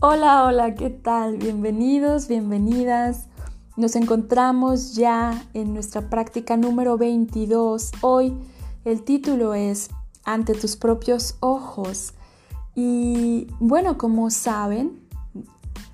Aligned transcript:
Hola, 0.00 0.44
hola, 0.44 0.76
¿qué 0.76 0.90
tal? 0.90 1.38
Bienvenidos, 1.38 2.28
bienvenidas. 2.28 3.26
Nos 3.76 3.96
encontramos 3.96 4.94
ya 4.94 5.44
en 5.54 5.74
nuestra 5.74 6.08
práctica 6.08 6.56
número 6.56 6.96
22. 6.96 7.90
Hoy 8.02 8.38
el 8.84 9.02
título 9.02 9.54
es 9.54 9.90
Ante 10.22 10.54
tus 10.54 10.76
propios 10.76 11.34
ojos. 11.40 12.14
Y 12.76 13.48
bueno, 13.58 13.98
como 13.98 14.30
saben, 14.30 15.00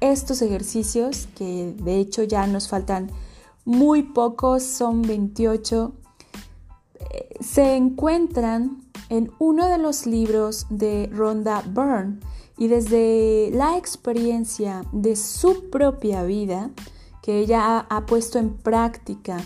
estos 0.00 0.42
ejercicios, 0.42 1.26
que 1.34 1.74
de 1.74 1.98
hecho 1.98 2.24
ya 2.24 2.46
nos 2.46 2.68
faltan 2.68 3.10
muy 3.64 4.02
pocos, 4.02 4.64
son 4.64 5.00
28, 5.00 5.94
eh, 7.00 7.28
se 7.40 7.74
encuentran 7.74 8.84
en 9.08 9.32
uno 9.38 9.66
de 9.66 9.78
los 9.78 10.04
libros 10.04 10.66
de 10.68 11.08
Rhonda 11.10 11.62
Byrne 11.62 12.18
y 12.56 12.68
desde 12.68 13.50
la 13.52 13.76
experiencia 13.76 14.84
de 14.92 15.16
su 15.16 15.70
propia 15.70 16.22
vida, 16.22 16.70
que 17.22 17.38
ella 17.38 17.86
ha, 17.88 18.06
puesto 18.06 18.38
en 18.38 18.54
práctica 18.54 19.38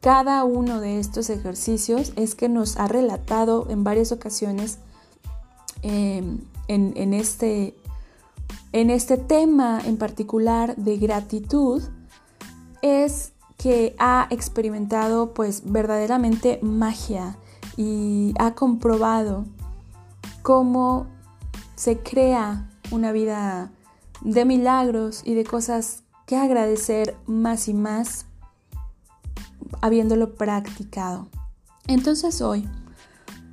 cada 0.00 0.44
uno 0.44 0.80
de 0.80 0.98
estos 0.98 1.30
ejercicios, 1.30 2.12
es 2.16 2.34
que 2.34 2.48
nos 2.48 2.76
ha 2.76 2.88
relatado 2.88 3.66
en 3.70 3.84
varias 3.84 4.10
ocasiones 4.12 4.78
em, 5.82 6.40
en, 6.68 7.14
este, 7.14 7.76
en 8.72 8.90
este 8.90 9.16
tema 9.16 9.80
en 9.84 9.96
particular 9.96 10.74
de 10.76 10.96
gratitud, 10.96 11.82
es 12.82 13.32
que 13.56 13.94
ha 13.98 14.26
experimentado 14.30 15.32
pues 15.34 15.62
verdaderamente 15.64 16.58
magia 16.62 17.38
y 17.76 18.34
ha 18.38 18.54
comprobado 18.54 19.44
cómo 20.42 21.06
se 21.74 21.98
crea 22.00 22.68
una 22.90 23.12
vida 23.12 23.70
de 24.20 24.44
milagros 24.44 25.22
y 25.24 25.34
de 25.34 25.44
cosas 25.44 26.02
que 26.26 26.36
agradecer 26.36 27.16
más 27.26 27.68
y 27.68 27.74
más 27.74 28.26
habiéndolo 29.80 30.34
practicado. 30.34 31.28
Entonces 31.86 32.40
hoy, 32.40 32.68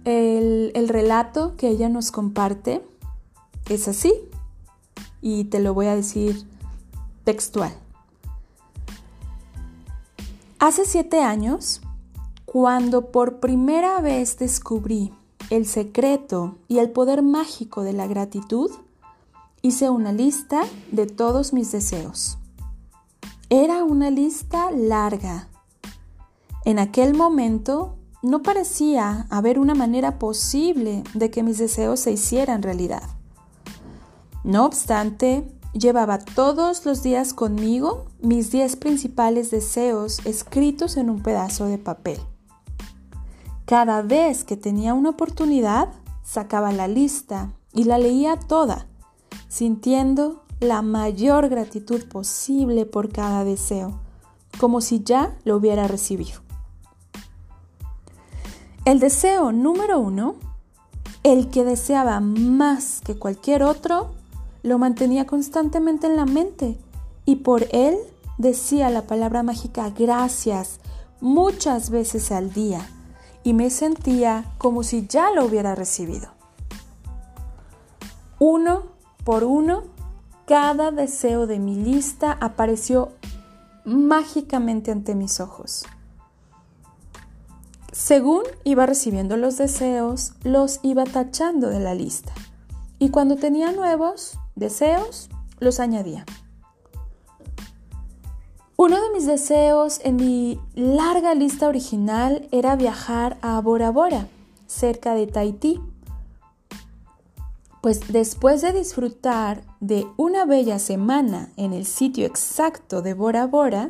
el, 0.05 0.71
el 0.75 0.89
relato 0.89 1.55
que 1.55 1.69
ella 1.69 1.89
nos 1.89 2.11
comparte 2.11 2.85
es 3.67 3.87
así 3.87 4.13
y 5.21 5.45
te 5.45 5.59
lo 5.59 5.73
voy 5.73 5.87
a 5.87 5.95
decir 5.95 6.45
textual. 7.23 7.73
Hace 10.59 10.85
siete 10.85 11.23
años, 11.23 11.81
cuando 12.45 13.11
por 13.11 13.39
primera 13.39 14.01
vez 14.01 14.37
descubrí 14.37 15.13
el 15.49 15.65
secreto 15.65 16.57
y 16.67 16.79
el 16.79 16.91
poder 16.91 17.23
mágico 17.23 17.83
de 17.83 17.93
la 17.93 18.07
gratitud, 18.07 18.71
hice 19.61 19.89
una 19.89 20.11
lista 20.11 20.61
de 20.91 21.07
todos 21.07 21.53
mis 21.53 21.71
deseos. 21.71 22.37
Era 23.49 23.83
una 23.83 24.11
lista 24.11 24.71
larga. 24.71 25.49
En 26.65 26.77
aquel 26.77 27.15
momento 27.15 27.95
no 28.21 28.43
parecía 28.43 29.25
haber 29.29 29.59
una 29.59 29.75
manera 29.75 30.19
posible 30.19 31.03
de 31.13 31.31
que 31.31 31.41
mis 31.41 31.57
deseos 31.57 31.99
se 31.99 32.11
hicieran 32.11 32.61
realidad. 32.61 33.03
No 34.43 34.65
obstante, 34.65 35.51
llevaba 35.73 36.19
todos 36.19 36.85
los 36.85 37.01
días 37.01 37.33
conmigo 37.33 38.05
mis 38.21 38.51
diez 38.51 38.75
principales 38.75 39.51
deseos 39.51 40.19
escritos 40.25 40.97
en 40.97 41.09
un 41.09 41.21
pedazo 41.21 41.65
de 41.65 41.77
papel. 41.77 42.19
Cada 43.69 44.01
vez 44.01 44.45
que 44.45 44.57
tenía 44.57 44.95
una 44.95 45.11
oportunidad, 45.11 45.89
sacaba 46.23 46.71
la 46.71 46.87
lista 46.87 47.51
y 47.71 47.83
la 47.83 47.99
leía 47.99 48.35
toda, 48.35 48.87
sintiendo 49.47 50.41
la 50.59 50.81
mayor 50.81 51.49
gratitud 51.49 52.03
posible 52.05 52.87
por 52.87 53.11
cada 53.11 53.43
deseo, 53.43 53.99
como 54.59 54.81
si 54.81 55.03
ya 55.03 55.37
lo 55.43 55.55
hubiera 55.55 55.87
recibido. 55.87 56.39
El 58.85 58.99
deseo 58.99 59.51
número 59.51 59.99
uno, 59.99 60.33
el 61.21 61.51
que 61.51 61.63
deseaba 61.63 62.19
más 62.21 63.01
que 63.05 63.19
cualquier 63.19 63.61
otro, 63.61 64.15
lo 64.63 64.79
mantenía 64.79 65.27
constantemente 65.27 66.07
en 66.07 66.15
la 66.15 66.25
mente 66.25 66.79
y 67.23 67.35
por 67.35 67.67
él 67.69 67.99
decía 68.39 68.89
la 68.89 69.03
palabra 69.03 69.43
mágica 69.43 69.91
gracias 69.91 70.79
muchas 71.21 71.91
veces 71.91 72.31
al 72.31 72.51
día 72.51 72.89
y 73.43 73.53
me 73.53 73.69
sentía 73.69 74.45
como 74.57 74.83
si 74.83 75.07
ya 75.07 75.31
lo 75.31 75.45
hubiera 75.45 75.75
recibido. 75.75 76.29
Uno 78.39 78.83
por 79.23 79.43
uno, 79.43 79.83
cada 80.45 80.91
deseo 80.91 81.45
de 81.45 81.59
mi 81.59 81.75
lista 81.75 82.37
apareció 82.39 83.11
mágicamente 83.85 84.91
ante 84.91 85.15
mis 85.15 85.39
ojos. 85.39 85.85
Según 87.91 88.43
iba 88.63 88.85
recibiendo 88.85 89.35
los 89.35 89.57
deseos, 89.57 90.33
los 90.43 90.79
iba 90.83 91.03
tachando 91.03 91.69
de 91.69 91.79
la 91.79 91.93
lista. 91.93 92.31
Y 92.97 93.09
cuando 93.09 93.35
tenía 93.35 93.71
nuevos 93.71 94.39
deseos, 94.55 95.29
los 95.59 95.79
añadía. 95.79 96.25
Uno 98.81 98.95
de 99.01 99.09
mis 99.09 99.25
deseos 99.25 99.99
en 100.05 100.15
mi 100.15 100.57
larga 100.73 101.35
lista 101.35 101.67
original 101.67 102.47
era 102.53 102.77
viajar 102.77 103.37
a 103.41 103.59
Bora 103.59 103.91
Bora, 103.91 104.29
cerca 104.67 105.15
de 105.15 105.27
Tahití. 105.27 105.81
Pues 107.81 107.99
después 108.07 108.61
de 108.61 108.71
disfrutar 108.71 109.63
de 109.81 110.07
una 110.15 110.45
bella 110.45 110.79
semana 110.79 111.49
en 111.57 111.73
el 111.73 111.85
sitio 111.85 112.25
exacto 112.25 113.01
de 113.01 113.13
Bora 113.13 113.47
Bora 113.47 113.89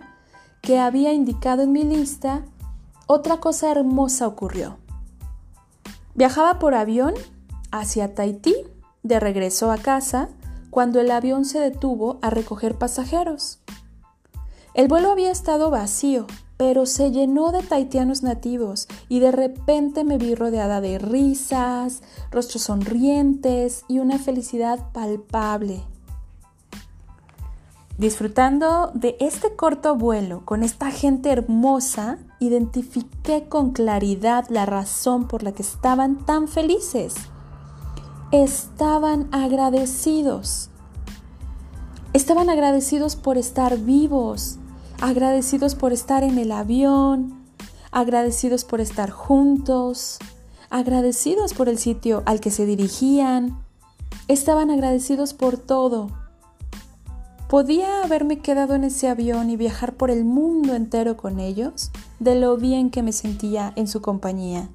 que 0.64 0.80
había 0.80 1.14
indicado 1.14 1.62
en 1.62 1.72
mi 1.72 1.84
lista, 1.84 2.44
otra 3.06 3.38
cosa 3.38 3.70
hermosa 3.70 4.26
ocurrió. 4.26 4.78
Viajaba 6.16 6.58
por 6.58 6.74
avión 6.74 7.14
hacia 7.70 8.16
Tahití 8.16 8.56
de 9.04 9.20
regreso 9.20 9.72
a 9.72 9.78
casa 9.78 10.30
cuando 10.72 11.00
el 11.00 11.12
avión 11.12 11.46
se 11.46 11.60
detuvo 11.60 12.18
a 12.24 12.32
recoger 12.32 12.76
pasajeros. 12.80 13.60
El 14.80 14.88
vuelo 14.88 15.12
había 15.12 15.30
estado 15.30 15.70
vacío, 15.70 16.26
pero 16.56 16.86
se 16.86 17.12
llenó 17.12 17.52
de 17.52 17.62
taitianos 17.64 18.24
nativos 18.24 18.88
y 19.10 19.20
de 19.20 19.34
repente 19.34 20.06
me 20.06 20.18
vi 20.18 20.36
rodeada 20.36 20.80
de 20.80 21.00
risas, 21.00 22.02
rostros 22.32 22.64
sonrientes 22.64 23.84
y 23.90 24.00
una 24.00 24.20
felicidad 24.20 24.94
palpable. 24.94 25.84
Disfrutando 27.98 28.92
de 28.94 29.18
este 29.20 29.54
corto 29.54 29.98
vuelo 29.98 30.46
con 30.46 30.64
esta 30.64 30.92
gente 30.92 31.30
hermosa, 31.30 32.18
identifiqué 32.40 33.50
con 33.50 33.72
claridad 33.72 34.46
la 34.48 34.66
razón 34.66 35.28
por 35.28 35.44
la 35.44 35.52
que 35.52 35.64
estaban 35.64 36.26
tan 36.26 36.48
felices. 36.48 37.16
Estaban 38.32 39.28
agradecidos. 39.34 40.70
Estaban 42.14 42.50
agradecidos 42.50 43.18
por 43.18 43.38
estar 43.38 43.78
vivos, 43.78 44.59
agradecidos 45.02 45.76
por 45.76 45.94
estar 45.94 46.24
en 46.24 46.38
el 46.38 46.52
avión, 46.52 47.46
agradecidos 47.92 48.66
por 48.66 48.82
estar 48.82 49.10
juntos, 49.10 50.20
agradecidos 50.70 51.54
por 51.54 51.70
el 51.70 51.78
sitio 51.78 52.24
al 52.26 52.40
que 52.40 52.52
se 52.52 52.66
dirigían, 52.66 53.60
estaban 54.28 54.70
agradecidos 54.72 55.34
por 55.34 55.58
todo. 55.58 56.10
¿Podía 57.48 58.04
haberme 58.04 58.40
quedado 58.40 58.76
en 58.76 58.84
ese 58.84 59.08
avión 59.08 59.50
y 59.50 59.58
viajar 59.58 59.94
por 59.94 60.12
el 60.12 60.24
mundo 60.24 60.76
entero 60.76 61.18
con 61.18 61.40
ellos 61.40 61.92
de 62.20 62.36
lo 62.36 62.58
bien 62.58 62.92
que 62.92 63.02
me 63.02 63.12
sentía 63.12 63.74
en 63.76 63.88
su 63.88 64.02
compañía? 64.02 64.70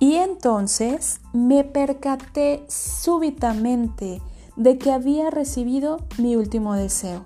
Y 0.00 0.14
entonces 0.14 1.20
me 1.32 1.62
percaté 1.62 2.64
súbitamente 2.68 4.20
de 4.56 4.78
que 4.78 4.90
había 4.90 5.30
recibido 5.30 5.98
mi 6.18 6.34
último 6.34 6.74
deseo. 6.74 7.24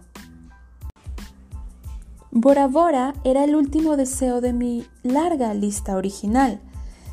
Bora 2.31 2.67
Bora 2.67 3.15
era 3.25 3.45
el 3.45 3.55
último 3.55 3.97
deseo 3.97 4.41
de 4.41 4.53
mi 4.53 4.87
larga 5.03 5.55
lista 5.55 5.97
original 5.97 6.61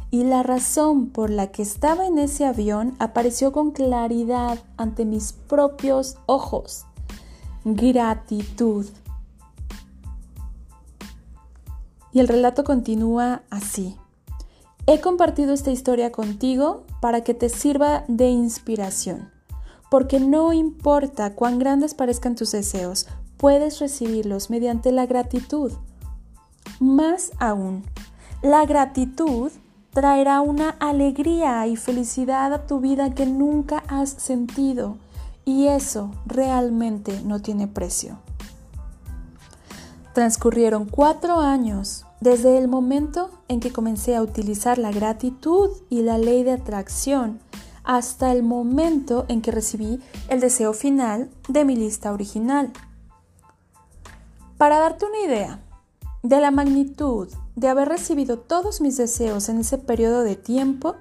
y 0.09 0.23
la 0.23 0.43
razón 0.43 1.07
por 1.09 1.29
la 1.29 1.47
que 1.47 1.61
estaba 1.61 2.05
en 2.05 2.17
ese 2.17 2.45
avión 2.45 2.95
apareció 2.99 3.51
con 3.51 3.71
claridad 3.71 4.59
ante 4.77 5.05
mis 5.05 5.33
propios 5.33 6.17
ojos. 6.25 6.85
Gratitud. 7.63 8.85
Y 12.11 12.19
el 12.19 12.27
relato 12.27 12.63
continúa 12.63 13.41
así. 13.49 13.97
He 14.85 14.99
compartido 14.99 15.53
esta 15.53 15.71
historia 15.71 16.11
contigo 16.11 16.83
para 16.99 17.21
que 17.21 17.33
te 17.33 17.49
sirva 17.49 18.03
de 18.07 18.27
inspiración, 18.27 19.31
porque 19.89 20.19
no 20.19 20.53
importa 20.53 21.33
cuán 21.33 21.57
grandes 21.57 21.93
parezcan 21.93 22.35
tus 22.35 22.51
deseos, 22.51 23.07
puedes 23.37 23.79
recibirlos 23.79 24.49
mediante 24.49 24.91
la 24.91 25.05
gratitud. 25.05 25.71
Más 26.79 27.31
aún, 27.39 27.83
la 28.41 28.65
gratitud 28.65 29.51
traerá 29.91 30.41
una 30.41 30.69
alegría 30.79 31.65
y 31.67 31.75
felicidad 31.75 32.53
a 32.53 32.65
tu 32.65 32.79
vida 32.79 33.13
que 33.13 33.25
nunca 33.25 33.83
has 33.87 34.09
sentido 34.09 34.97
y 35.45 35.67
eso 35.67 36.11
realmente 36.25 37.21
no 37.25 37.41
tiene 37.41 37.67
precio. 37.67 38.17
Transcurrieron 40.13 40.85
cuatro 40.85 41.39
años 41.39 42.05
desde 42.21 42.57
el 42.57 42.67
momento 42.67 43.29
en 43.47 43.59
que 43.59 43.71
comencé 43.71 44.15
a 44.15 44.21
utilizar 44.21 44.77
la 44.77 44.91
gratitud 44.91 45.69
y 45.89 46.01
la 46.01 46.17
ley 46.17 46.43
de 46.43 46.53
atracción 46.53 47.39
hasta 47.83 48.31
el 48.31 48.43
momento 48.43 49.25
en 49.27 49.41
que 49.41 49.51
recibí 49.51 49.99
el 50.29 50.39
deseo 50.39 50.73
final 50.73 51.29
de 51.49 51.65
mi 51.65 51.75
lista 51.75 52.13
original. 52.13 52.71
Para 54.57 54.79
darte 54.79 55.05
una 55.05 55.19
idea 55.19 55.59
de 56.21 56.39
la 56.39 56.51
magnitud 56.51 57.29
de 57.55 57.67
haber 57.67 57.89
recibido 57.89 58.39
todos 58.39 58.81
mis 58.81 58.97
deseos 58.97 59.49
en 59.49 59.59
ese 59.59 59.77
periodo 59.77 60.23
de 60.23 60.35
tiempo, 60.35 60.95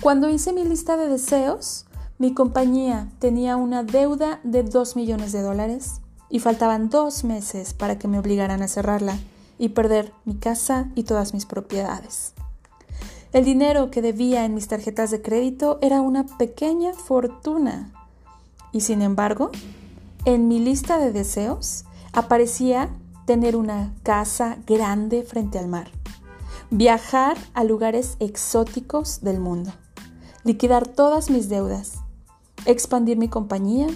cuando 0.00 0.30
hice 0.30 0.52
mi 0.52 0.64
lista 0.64 0.96
de 0.96 1.08
deseos, 1.08 1.86
mi 2.18 2.34
compañía 2.34 3.10
tenía 3.18 3.56
una 3.56 3.82
deuda 3.82 4.40
de 4.44 4.62
2 4.62 4.96
millones 4.96 5.32
de 5.32 5.42
dólares 5.42 6.00
y 6.28 6.38
faltaban 6.38 6.88
dos 6.88 7.24
meses 7.24 7.74
para 7.74 7.98
que 7.98 8.08
me 8.08 8.18
obligaran 8.18 8.62
a 8.62 8.68
cerrarla 8.68 9.18
y 9.58 9.70
perder 9.70 10.12
mi 10.24 10.36
casa 10.36 10.88
y 10.94 11.02
todas 11.02 11.34
mis 11.34 11.46
propiedades. 11.46 12.32
El 13.32 13.44
dinero 13.44 13.90
que 13.90 14.02
debía 14.02 14.44
en 14.44 14.54
mis 14.54 14.68
tarjetas 14.68 15.10
de 15.10 15.22
crédito 15.22 15.78
era 15.82 16.00
una 16.00 16.24
pequeña 16.24 16.92
fortuna. 16.94 17.92
Y 18.72 18.80
sin 18.82 19.02
embargo, 19.02 19.50
en 20.24 20.48
mi 20.48 20.58
lista 20.58 20.98
de 20.98 21.12
deseos 21.12 21.84
aparecía 22.12 22.90
tener 23.26 23.56
una 23.56 23.94
casa 24.02 24.58
grande 24.66 25.22
frente 25.22 25.58
al 25.58 25.68
mar, 25.68 25.90
viajar 26.70 27.36
a 27.54 27.64
lugares 27.64 28.16
exóticos 28.20 29.20
del 29.22 29.40
mundo, 29.40 29.72
liquidar 30.44 30.86
todas 30.86 31.30
mis 31.30 31.48
deudas, 31.48 31.94
expandir 32.66 33.16
mi 33.16 33.28
compañía 33.28 33.86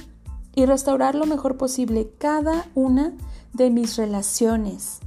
y 0.54 0.66
restaurar 0.66 1.14
lo 1.14 1.26
mejor 1.26 1.56
posible 1.56 2.10
cada 2.18 2.66
una 2.74 3.14
de 3.52 3.70
mis 3.70 3.96
relaciones, 3.96 5.00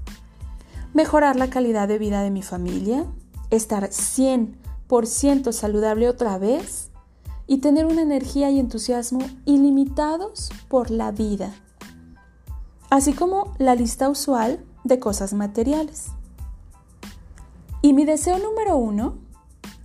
mejorar 0.94 1.36
la 1.36 1.50
calidad 1.50 1.88
de 1.88 1.98
vida 1.98 2.22
de 2.22 2.32
mi 2.32 2.44
familia, 2.44 3.06
estar 3.50 3.90
100% 3.90 5.52
saludable 5.52 6.10
otra 6.10 6.38
vez 6.38 6.92
y 7.48 7.58
tener 7.58 7.86
una 7.86 8.04
energía 8.04 8.52
y 8.52 8.60
entusiasmo 8.60 9.22
ilimitados 9.46 10.52
por 10.68 10.92
la 10.92 11.12
vida, 11.12 11.52
así 12.90 13.14
como 13.14 13.54
la 13.58 13.76
lista 13.76 14.10
usual 14.10 14.64
de 14.84 15.00
cosas 15.00 15.34
materiales. 15.34 16.08
Y 17.82 17.94
mi 17.94 18.06
deseo 18.06 18.40
número 18.40 18.76
uno, 18.76 19.18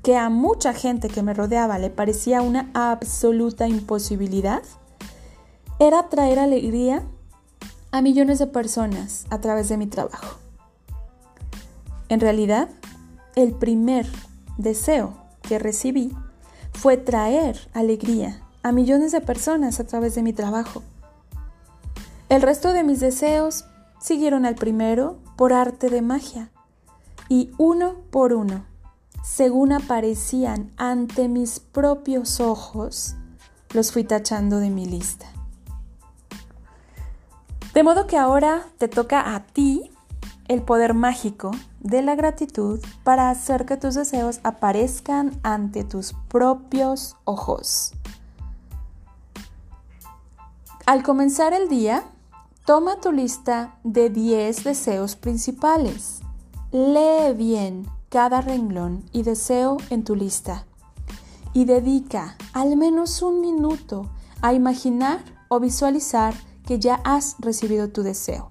que 0.03 0.17
a 0.17 0.29
mucha 0.29 0.75
gente 0.75 1.09
que 1.09 1.23
me 1.23 1.35
rodeaba 1.35 1.79
le 1.79 1.91
parecía 1.91 2.43
una 2.43 2.71
absoluta 2.75 3.69
imposibilidad, 3.69 4.63
era 5.79 6.09
traer 6.09 6.39
alegría 6.39 7.05
a 7.91 8.03
millones 8.03 8.39
de 8.39 8.47
personas 8.47 9.27
a 9.31 9.41
través 9.41 9.69
de 9.69 9.77
mi 9.77 9.87
trabajo. 9.87 10.39
En 12.09 12.21
realidad, 12.21 12.69
el 13.37 13.53
primer 13.53 14.07
deseo 14.59 15.15
que 15.43 15.59
recibí 15.59 16.13
fue 16.73 16.97
traer 16.97 17.69
alegría 17.73 18.43
a 18.63 18.73
millones 18.73 19.13
de 19.13 19.21
personas 19.21 19.81
a 19.81 19.87
través 19.87 20.15
de 20.15 20.23
mi 20.23 20.33
trabajo. 20.33 20.83
El 22.35 22.43
resto 22.43 22.73
de 22.73 22.83
mis 22.83 22.99
deseos 22.99 23.65
siguieron 24.01 24.45
al 24.45 24.57
primero 24.57 25.21
por 25.37 25.53
arte 25.53 25.89
de 25.89 26.03
magia 26.03 26.51
y 27.29 27.53
uno 27.59 27.95
por 28.11 28.33
uno, 28.33 28.67
según 29.23 29.73
aparecían 29.73 30.73
ante 30.77 31.29
mis 31.29 31.61
propios 31.61 32.41
ojos, 32.41 33.15
los 33.73 33.93
fui 33.93 34.03
tachando 34.03 34.59
de 34.59 34.71
mi 34.71 34.85
lista. 34.85 35.27
De 37.73 37.85
modo 37.85 38.09
que 38.09 38.19
ahora 38.19 38.67
te 38.79 38.89
toca 38.89 39.37
a 39.37 39.47
ti 39.47 39.93
el 40.49 40.61
poder 40.63 40.93
mágico 40.93 41.53
de 41.79 42.03
la 42.03 42.17
gratitud 42.17 42.81
para 43.05 43.31
hacer 43.31 43.65
que 43.65 43.77
tus 43.77 43.95
deseos 43.95 44.41
aparezcan 44.43 45.39
ante 45.45 45.85
tus 45.85 46.15
propios 46.27 47.15
ojos. 47.23 47.93
Al 50.85 51.05
comenzar 51.05 51.55
el 51.55 51.69
día, 51.69 52.05
toma 52.65 53.01
tu 53.01 53.13
lista 53.13 53.79
de 53.85 54.09
10 54.09 54.65
deseos 54.65 55.17
principales. 55.17 56.21
Lee 56.73 57.35
bien 57.37 57.87
cada 58.09 58.41
renglón 58.41 59.05
y 59.13 59.23
deseo 59.23 59.77
en 59.91 60.05
tu 60.05 60.15
lista 60.15 60.65
y 61.53 61.67
dedica 61.67 62.37
al 62.53 62.77
menos 62.77 63.23
un 63.23 63.41
minuto 63.41 64.09
a 64.41 64.55
imaginar 64.55 65.23
o 65.49 65.61
visualizar 65.61 66.35
que 66.67 66.79
ya 66.79 66.97
has 67.05 67.37
recibido 67.39 67.91
tu 67.91 68.03
deseo. 68.03 68.51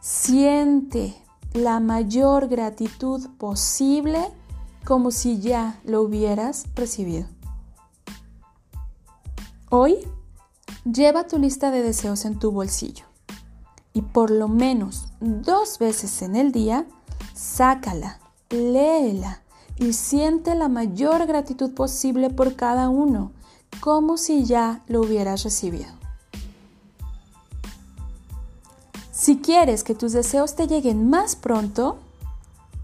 Siente 0.00 1.14
la 1.52 1.80
mayor 1.80 2.48
gratitud 2.48 3.28
posible 3.38 4.28
como 4.84 5.10
si 5.10 5.40
ya 5.40 5.80
lo 5.84 6.02
hubieras 6.02 6.66
recibido. 6.74 7.26
Hoy, 9.70 9.98
lleva 10.90 11.26
tu 11.26 11.38
lista 11.38 11.70
de 11.70 11.82
deseos 11.82 12.24
en 12.24 12.38
tu 12.38 12.52
bolsillo 12.52 13.04
y 13.92 14.02
por 14.02 14.30
lo 14.30 14.48
menos 14.48 15.08
dos 15.20 15.78
veces 15.78 16.22
en 16.22 16.36
el 16.36 16.52
día, 16.52 16.86
sácala, 17.34 18.20
léela 18.50 19.42
y 19.78 19.94
siente 19.94 20.54
la 20.54 20.68
mayor 20.68 21.26
gratitud 21.26 21.72
posible 21.74 22.30
por 22.30 22.56
cada 22.56 22.88
uno, 22.88 23.32
como 23.80 24.16
si 24.16 24.44
ya 24.44 24.82
lo 24.86 25.00
hubieras 25.00 25.42
recibido. 25.44 25.88
Si 29.10 29.38
quieres 29.38 29.82
que 29.82 29.94
tus 29.94 30.12
deseos 30.12 30.54
te 30.54 30.66
lleguen 30.66 31.08
más 31.08 31.36
pronto, 31.36 31.98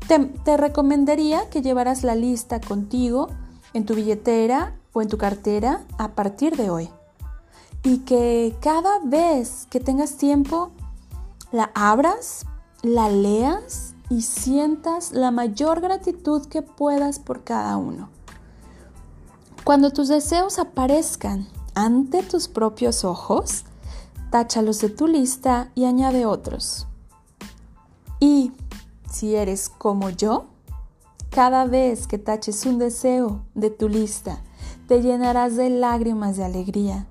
te, 0.09 0.57
recomendaría 0.57 1.49
que 1.51 1.63
llevaras 1.63 2.03
la 2.03 2.15
lista 2.15 2.61
contigo 2.61 3.29
en 3.75 3.87
tu 3.87 3.95
billetera 3.95 4.75
o 4.93 5.03
en 5.03 5.09
tu 5.09 5.19
cartera 5.19 5.85
a 5.99 6.13
partir 6.15 6.57
de 6.57 6.71
hoy. 6.71 6.91
Y 7.85 7.99
que 7.99 8.57
cada 8.61 9.01
vez 9.05 9.67
que 9.71 9.81
tengas 9.81 10.17
tiempo, 10.17 10.71
la 11.51 11.71
abras, 11.75 12.47
la 12.83 13.09
leas 13.09 13.95
y 14.09 14.23
sientas 14.23 15.13
la 15.13 15.31
mayor 15.31 15.81
gratitud 15.81 16.47
que 16.47 16.63
puedas 16.63 17.19
por 17.19 17.45
cada 17.45 17.77
uno. 17.77 18.09
Cuando 19.65 19.91
tus 19.91 20.09
deseos 20.09 20.59
aparezcan 20.59 21.49
ante 21.75 22.23
tus 22.23 22.49
propios 22.49 23.05
ojos, 23.05 23.65
táchalos 24.31 24.81
de 24.81 24.91
tu 24.91 25.07
lista 25.07 25.71
y 25.75 25.85
añade 25.85 26.27
otros. 26.27 26.87
Y 28.19 28.53
si 29.11 29.35
eres 29.35 29.69
como 29.69 30.11
yo, 30.11 30.47
cada 31.31 31.65
vez 31.65 32.07
que 32.07 32.19
taches 32.19 32.67
un 32.67 32.79
deseo 32.79 33.43
de 33.55 33.71
tu 33.71 33.89
lista, 33.89 34.41
te 34.89 35.01
llenarás 35.01 35.57
de 35.57 35.71
lágrimas 35.71 36.37
de 36.37 36.45
alegría. 36.45 37.07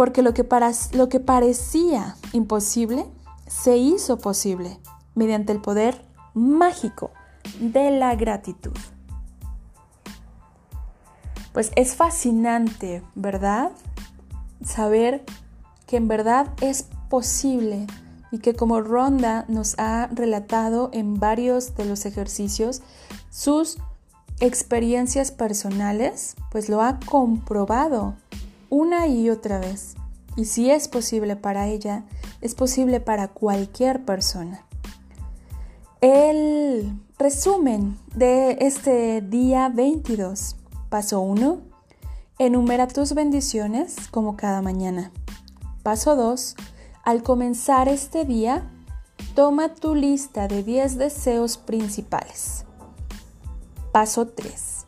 Porque 0.00 0.22
lo 0.22 0.32
que, 0.32 0.48
lo 0.94 1.10
que 1.10 1.20
parecía 1.20 2.16
imposible 2.32 3.04
se 3.46 3.76
hizo 3.76 4.16
posible 4.16 4.80
mediante 5.14 5.52
el 5.52 5.60
poder 5.60 6.00
mágico 6.32 7.10
de 7.60 7.90
la 7.90 8.14
gratitud. 8.14 8.72
Pues 11.52 11.70
es 11.76 11.96
fascinante, 11.96 13.02
¿verdad? 13.14 13.72
Saber 14.64 15.22
que 15.86 15.98
en 15.98 16.08
verdad 16.08 16.46
es 16.62 16.86
posible 17.10 17.86
y 18.32 18.38
que 18.38 18.54
como 18.54 18.80
Ronda 18.80 19.44
nos 19.48 19.78
ha 19.78 20.06
relatado 20.06 20.88
en 20.94 21.20
varios 21.20 21.74
de 21.74 21.84
los 21.84 22.06
ejercicios, 22.06 22.80
sus 23.28 23.76
experiencias 24.40 25.30
personales, 25.30 26.36
pues 26.50 26.70
lo 26.70 26.80
ha 26.80 26.98
comprobado 27.00 28.14
una 28.70 29.06
y 29.08 29.28
otra 29.28 29.58
vez. 29.58 29.96
Y 30.36 30.46
si 30.46 30.70
es 30.70 30.88
posible 30.88 31.36
para 31.36 31.66
ella, 31.66 32.04
es 32.40 32.54
posible 32.54 33.00
para 33.00 33.28
cualquier 33.28 34.04
persona. 34.04 34.64
El 36.00 36.98
resumen 37.18 37.98
de 38.14 38.56
este 38.60 39.20
día 39.20 39.68
22. 39.68 40.56
Paso 40.88 41.20
1. 41.20 41.58
Enumera 42.38 42.88
tus 42.88 43.12
bendiciones 43.12 44.08
como 44.10 44.36
cada 44.36 44.62
mañana. 44.62 45.12
Paso 45.82 46.16
2. 46.16 46.56
Al 47.04 47.22
comenzar 47.22 47.88
este 47.88 48.24
día, 48.24 48.70
toma 49.34 49.74
tu 49.74 49.94
lista 49.94 50.48
de 50.48 50.62
10 50.62 50.96
deseos 50.96 51.58
principales. 51.58 52.64
Paso 53.92 54.28
3. 54.28 54.86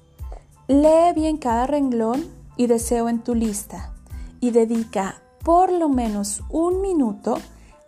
Lee 0.68 1.12
bien 1.14 1.36
cada 1.36 1.66
renglón 1.66 2.41
y 2.56 2.66
deseo 2.66 3.08
en 3.08 3.22
tu 3.22 3.34
lista 3.34 3.92
y 4.40 4.50
dedica 4.50 5.22
por 5.44 5.72
lo 5.72 5.88
menos 5.88 6.42
un 6.50 6.80
minuto 6.80 7.38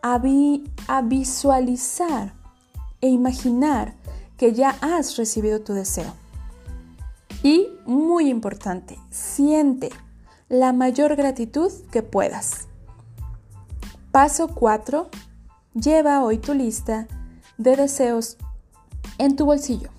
a, 0.02 0.21
a 0.88 1.02
visualizar 1.02 2.35
e 3.00 3.09
imaginar 3.09 3.94
que 4.37 4.52
ya 4.52 4.76
has 4.80 5.16
recibido 5.16 5.61
tu 5.61 5.73
deseo. 5.73 6.12
Y 7.42 7.68
muy 7.87 8.30
importante, 8.30 8.99
siente 9.11 9.90
la 10.49 10.73
mayor 10.73 11.16
gratitud 11.16 11.71
que 11.90 12.02
puedas. 12.02 12.68
Paso 14.11 14.49
4. 14.49 15.09
Lleva 15.75 16.23
hoy 16.23 16.38
tu 16.38 16.54
lista 16.54 17.06
de 17.59 17.76
deseos 17.76 18.37
en 19.18 19.37
tu 19.37 19.44
bolsillo. 19.44 19.90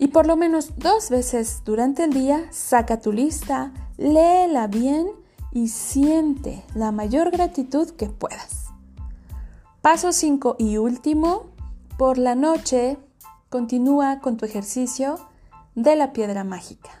Y 0.00 0.08
por 0.08 0.26
lo 0.26 0.34
menos 0.34 0.78
dos 0.78 1.10
veces 1.10 1.60
durante 1.66 2.04
el 2.04 2.14
día 2.14 2.46
saca 2.50 3.02
tu 3.02 3.12
lista, 3.12 3.70
léela 3.98 4.66
bien 4.66 5.10
y 5.52 5.68
siente 5.68 6.64
la 6.74 6.90
mayor 6.90 7.30
gratitud 7.30 7.90
que 7.90 8.06
puedas. 8.06 8.68
Paso 9.82 10.12
5 10.12 10.56
y 10.58 10.78
último, 10.78 11.50
por 11.98 12.16
la 12.16 12.34
noche 12.34 12.96
continúa 13.50 14.20
con 14.20 14.38
tu 14.38 14.46
ejercicio 14.46 15.20
de 15.74 15.96
la 15.96 16.14
piedra 16.14 16.44
mágica. 16.44 16.99